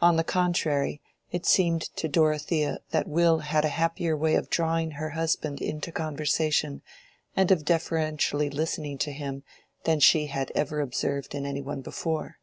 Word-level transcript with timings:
On 0.00 0.16
the 0.16 0.24
contrary 0.24 1.02
it 1.30 1.44
seemed 1.44 1.82
to 1.96 2.08
Dorothea 2.08 2.78
that 2.88 3.06
Will 3.06 3.40
had 3.40 3.66
a 3.66 3.76
happier 3.76 4.16
way 4.16 4.34
of 4.34 4.48
drawing 4.48 4.92
her 4.92 5.10
husband 5.10 5.60
into 5.60 5.92
conversation 5.92 6.80
and 7.36 7.50
of 7.50 7.66
deferentially 7.66 8.48
listening 8.48 8.96
to 8.96 9.12
him 9.12 9.42
than 9.84 10.00
she 10.00 10.28
had 10.28 10.50
ever 10.54 10.80
observed 10.80 11.34
in 11.34 11.44
any 11.44 11.60
one 11.60 11.82
before. 11.82 12.38